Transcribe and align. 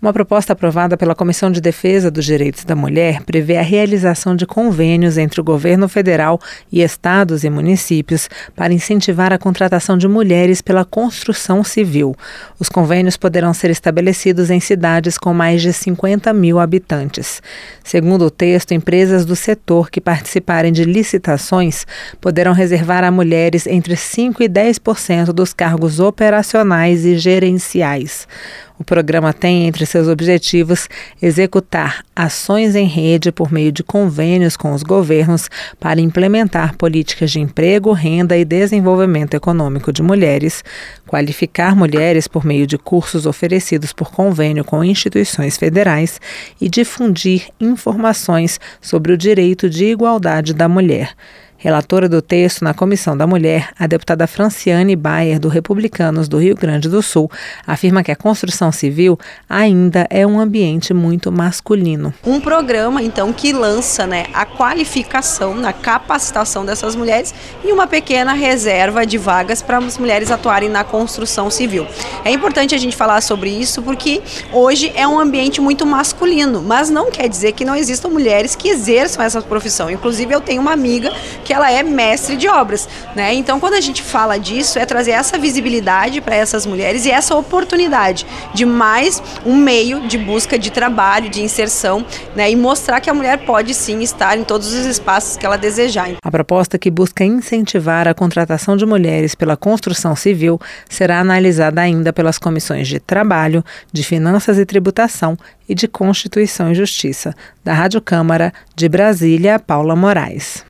Uma 0.00 0.12
proposta 0.12 0.52
aprovada 0.52 0.96
pela 0.96 1.12
Comissão 1.12 1.50
de 1.50 1.60
Defesa 1.60 2.08
dos 2.08 2.24
Direitos 2.24 2.62
da 2.62 2.76
Mulher 2.76 3.20
prevê 3.24 3.56
a 3.56 3.62
realização 3.62 4.36
de 4.36 4.46
convênios 4.46 5.18
entre 5.18 5.40
o 5.40 5.44
governo 5.44 5.88
federal 5.88 6.40
e 6.70 6.82
estados 6.82 7.42
e 7.42 7.50
municípios 7.50 8.30
para 8.54 8.72
incentivar 8.72 9.32
a 9.32 9.38
contratação 9.38 9.98
de 9.98 10.06
mulheres 10.06 10.62
pela 10.62 10.84
construção 10.84 11.64
civil. 11.64 12.14
Os 12.60 12.68
convênios 12.68 13.16
poderão 13.16 13.52
ser 13.52 13.72
estabelecidos 13.72 14.50
em 14.50 14.60
cidades 14.60 15.18
com 15.18 15.34
mais 15.34 15.62
de 15.62 15.72
50 15.72 16.32
mil 16.32 16.60
habitantes. 16.60 17.42
Segundo 17.82 18.26
o 18.26 18.30
texto, 18.30 18.70
empresas 18.70 19.26
do 19.26 19.34
setor 19.34 19.90
que 19.90 20.00
participarem 20.00 20.70
de 20.72 20.84
licitações 20.84 21.84
poderão 22.20 22.52
reservar 22.52 23.02
a 23.02 23.10
mulheres 23.10 23.66
entre 23.66 23.96
5% 23.96 24.36
e 24.42 24.48
10% 24.48 25.32
dos 25.32 25.52
cargos 25.52 25.98
operacionais 25.98 27.04
e 27.04 27.18
gerenciais. 27.18 28.28
O 28.78 28.84
programa 28.84 29.32
tem 29.32 29.66
entre 29.66 29.84
seus 29.84 30.06
objetivos 30.06 30.88
executar 31.20 32.04
ações 32.14 32.76
em 32.76 32.86
rede 32.86 33.32
por 33.32 33.50
meio 33.50 33.72
de 33.72 33.82
convênios 33.82 34.56
com 34.56 34.72
os 34.72 34.84
governos 34.84 35.50
para 35.80 36.00
implementar 36.00 36.76
políticas 36.76 37.32
de 37.32 37.40
emprego, 37.40 37.90
renda 37.92 38.36
e 38.36 38.44
desenvolvimento 38.44 39.34
econômico 39.34 39.92
de 39.92 40.00
mulheres, 40.00 40.62
qualificar 41.08 41.74
mulheres 41.74 42.28
por 42.28 42.44
meio 42.44 42.68
de 42.68 42.78
cursos 42.78 43.26
oferecidos 43.26 43.92
por 43.92 44.12
convênio 44.12 44.64
com 44.64 44.84
instituições 44.84 45.56
federais 45.56 46.20
e 46.60 46.68
difundir 46.68 47.48
informações 47.60 48.60
sobre 48.80 49.12
o 49.12 49.18
direito 49.18 49.68
de 49.68 49.86
igualdade 49.86 50.54
da 50.54 50.68
mulher. 50.68 51.16
Relatora 51.60 52.08
do 52.08 52.22
texto 52.22 52.62
na 52.62 52.72
Comissão 52.72 53.16
da 53.16 53.26
Mulher, 53.26 53.70
a 53.76 53.88
deputada 53.88 54.28
Franciane 54.28 54.94
Bayer, 54.94 55.40
do 55.40 55.48
Republicanos 55.48 56.28
do 56.28 56.38
Rio 56.38 56.54
Grande 56.54 56.88
do 56.88 57.02
Sul, 57.02 57.28
afirma 57.66 58.04
que 58.04 58.12
a 58.12 58.16
construção 58.16 58.70
civil 58.70 59.18
ainda 59.50 60.06
é 60.08 60.24
um 60.24 60.38
ambiente 60.38 60.94
muito 60.94 61.32
masculino. 61.32 62.14
Um 62.24 62.40
programa, 62.40 63.02
então, 63.02 63.32
que 63.32 63.52
lança 63.52 64.06
né, 64.06 64.26
a 64.32 64.46
qualificação, 64.46 65.66
a 65.66 65.72
capacitação 65.72 66.64
dessas 66.64 66.94
mulheres 66.94 67.34
e 67.64 67.72
uma 67.72 67.88
pequena 67.88 68.34
reserva 68.34 69.04
de 69.04 69.18
vagas 69.18 69.60
para 69.60 69.78
as 69.78 69.98
mulheres 69.98 70.30
atuarem 70.30 70.68
na 70.68 70.84
construção 70.84 71.50
civil. 71.50 71.88
É 72.24 72.30
importante 72.30 72.72
a 72.72 72.78
gente 72.78 72.94
falar 72.94 73.20
sobre 73.20 73.50
isso 73.50 73.82
porque 73.82 74.22
hoje 74.52 74.92
é 74.94 75.08
um 75.08 75.18
ambiente 75.18 75.60
muito 75.60 75.84
masculino, 75.84 76.62
mas 76.62 76.88
não 76.88 77.10
quer 77.10 77.28
dizer 77.28 77.50
que 77.50 77.64
não 77.64 77.74
existam 77.74 78.10
mulheres 78.10 78.54
que 78.54 78.68
exerçam 78.68 79.24
essa 79.24 79.42
profissão. 79.42 79.90
Inclusive, 79.90 80.32
eu 80.32 80.40
tenho 80.40 80.62
uma 80.62 80.72
amiga 80.72 81.12
que 81.48 81.54
ela 81.54 81.72
é 81.72 81.82
mestre 81.82 82.36
de 82.36 82.46
obras, 82.46 82.86
né? 83.16 83.32
Então, 83.32 83.58
quando 83.58 83.72
a 83.72 83.80
gente 83.80 84.02
fala 84.02 84.38
disso, 84.38 84.78
é 84.78 84.84
trazer 84.84 85.12
essa 85.12 85.38
visibilidade 85.38 86.20
para 86.20 86.36
essas 86.36 86.66
mulheres 86.66 87.06
e 87.06 87.10
essa 87.10 87.34
oportunidade 87.34 88.26
de 88.52 88.66
mais 88.66 89.22
um 89.46 89.56
meio 89.56 90.06
de 90.06 90.18
busca 90.18 90.58
de 90.58 90.70
trabalho, 90.70 91.30
de 91.30 91.40
inserção, 91.40 92.04
né? 92.36 92.50
E 92.50 92.54
mostrar 92.54 93.00
que 93.00 93.08
a 93.08 93.14
mulher 93.14 93.46
pode 93.46 93.72
sim 93.72 94.02
estar 94.02 94.36
em 94.36 94.44
todos 94.44 94.74
os 94.74 94.84
espaços 94.84 95.38
que 95.38 95.46
ela 95.46 95.56
desejar. 95.56 96.10
A 96.22 96.30
proposta 96.30 96.76
que 96.76 96.90
busca 96.90 97.24
incentivar 97.24 98.06
a 98.06 98.12
contratação 98.12 98.76
de 98.76 98.84
mulheres 98.84 99.34
pela 99.34 99.56
construção 99.56 100.14
civil 100.14 100.60
será 100.86 101.18
analisada 101.18 101.80
ainda 101.80 102.12
pelas 102.12 102.36
comissões 102.36 102.86
de 102.86 103.00
Trabalho, 103.00 103.64
de 103.90 104.02
Finanças 104.02 104.58
e 104.58 104.66
Tributação 104.66 105.38
e 105.66 105.74
de 105.74 105.88
Constituição 105.88 106.72
e 106.72 106.74
Justiça. 106.74 107.34
Da 107.64 107.72
Rádio 107.72 108.02
Câmara 108.02 108.52
de 108.76 108.86
Brasília, 108.86 109.58
Paula 109.58 109.96
Moraes. 109.96 110.62